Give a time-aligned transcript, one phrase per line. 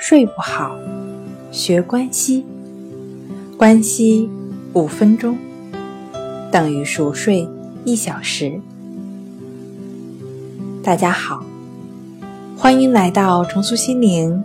[0.00, 0.74] 睡不好，
[1.52, 2.42] 学关息，
[3.58, 4.30] 关息
[4.72, 5.36] 五分钟
[6.50, 7.46] 等于熟睡
[7.84, 8.58] 一小时。
[10.82, 11.44] 大家好，
[12.56, 14.42] 欢迎来到重塑心灵，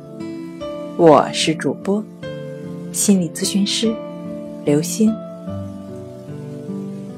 [0.98, 2.04] 我是主播
[2.92, 3.96] 心理咨询师
[4.66, 5.10] 刘星。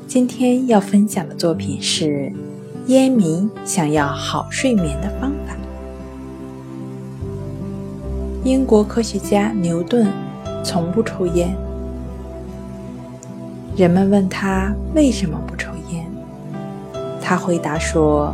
[0.05, 2.31] 今天要分享的作品是
[2.85, 5.57] 烟民想要好睡眠的方法。
[8.47, 10.07] 英国科学家牛顿
[10.63, 11.53] 从不抽烟。
[13.75, 16.09] 人们问他为什么不抽烟，
[17.21, 18.33] 他回答说：“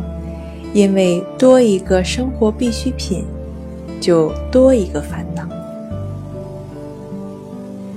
[0.72, 3.24] 因为多一个生活必需品，
[4.00, 5.42] 就多一个烦恼。”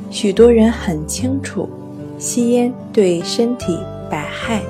[0.09, 1.69] 许多人很清楚，
[2.17, 3.77] 吸烟对身体
[4.09, 4.63] 百害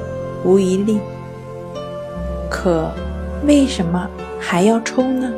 [0.44, 1.00] 无一利，
[2.50, 2.92] 可
[3.46, 4.06] 为什么
[4.38, 5.32] 还要抽呢？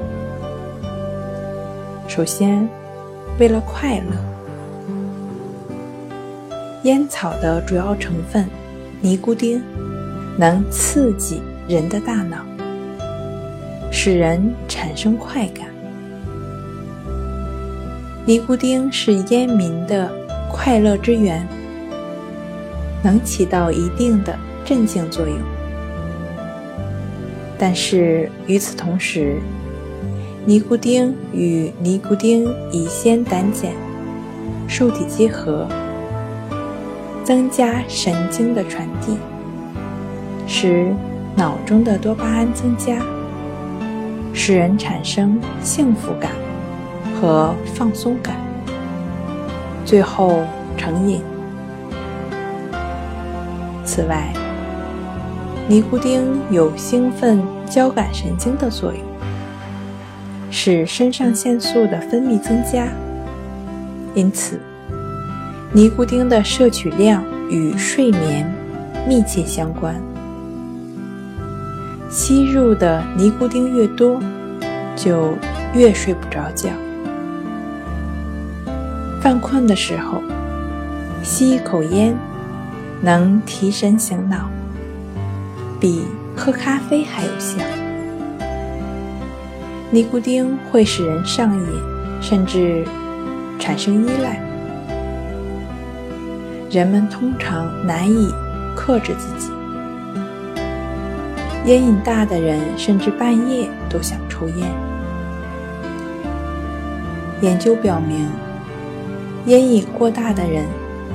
[2.09, 2.67] 首先，
[3.39, 4.17] 为了快乐。
[6.81, 8.47] 烟草的主要成分
[8.99, 9.61] 尼古丁
[10.35, 12.37] 能刺激人的大脑，
[13.91, 15.67] 使人产生快感。
[18.25, 20.11] 尼古丁是烟民的
[20.51, 21.47] 快乐之源，
[23.03, 24.35] 能起到一定的
[24.65, 25.37] 镇静作用。
[27.55, 29.37] 但是与此同时，
[30.49, 33.71] 尼古丁与尼古丁乙酰胆碱
[34.67, 35.67] 受体结合，
[37.23, 39.15] 增加神经的传递，
[40.47, 40.91] 使
[41.35, 42.95] 脑中的多巴胺增加，
[44.33, 46.31] 使人产生幸福感
[47.21, 48.35] 和放松感，
[49.85, 50.41] 最后
[50.75, 51.21] 成瘾。
[53.85, 54.33] 此外，
[55.67, 57.39] 尼古丁有兴奋
[57.69, 59.08] 交感神经的作用。
[60.51, 62.87] 使肾上腺素的分泌增加，
[64.15, 64.59] 因此，
[65.71, 68.51] 尼古丁的摄取量与睡眠
[69.07, 69.95] 密切相关。
[72.09, 74.19] 吸入的尼古丁越多，
[74.95, 75.35] 就
[75.73, 76.69] 越睡不着觉。
[79.21, 80.23] 犯困的时候，
[81.21, 82.15] 吸一口烟，
[83.01, 84.49] 能提神醒脑，
[85.79, 86.03] 比
[86.35, 87.57] 喝咖啡还有效。
[89.91, 91.65] 尼古丁会使人上瘾，
[92.21, 92.85] 甚至
[93.57, 94.39] 产生依赖。
[96.69, 98.31] 人们通常难以
[98.75, 99.51] 克制自己。
[101.65, 104.71] 烟瘾大的人甚至半夜都想抽烟。
[107.41, 108.29] 研究表明，
[109.47, 110.65] 烟瘾过大的人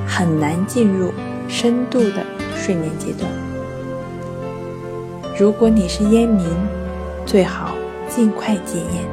[0.05, 1.13] 很难进入
[1.47, 2.25] 深度的
[2.57, 3.31] 睡眠阶段。
[5.39, 6.45] 如果你是烟民，
[7.25, 7.74] 最好。
[8.15, 9.03] 尽快戒烟。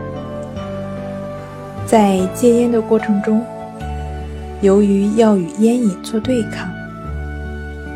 [1.84, 3.44] 在戒烟的过程中，
[4.60, 6.70] 由于要与烟瘾做对抗，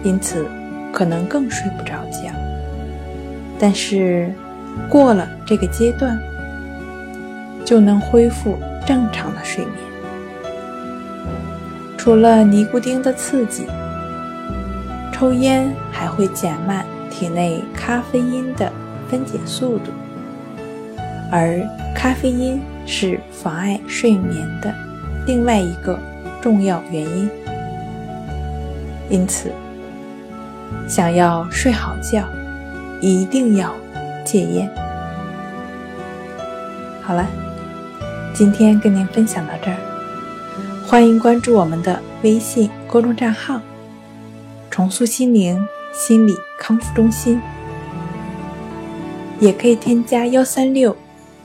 [0.03, 0.45] 因此
[0.93, 2.33] 可能更睡不着觉。
[3.57, 4.33] 但是
[4.89, 6.19] 过了这个阶段，
[7.65, 9.77] 就能恢复正常的睡眠。
[11.97, 13.65] 除了尼古丁的刺激，
[15.13, 18.73] 抽烟还会减慢体内咖啡因的
[19.09, 19.93] 分解速度。
[21.31, 21.61] 而
[21.95, 24.73] 咖啡因是妨碍睡眠的
[25.27, 25.99] 另外一个
[26.41, 27.29] 重要原因，
[29.11, 29.51] 因此，
[30.89, 32.25] 想要睡好觉，
[33.01, 33.75] 一定要
[34.25, 34.71] 戒烟。
[37.03, 37.27] 好了，
[38.33, 39.77] 今天跟您分享到这儿，
[40.87, 43.61] 欢迎关注我们的微信公众账号
[44.71, 47.41] “重塑心灵心理康复中心”，
[49.41, 50.97] 也可以添加幺三六。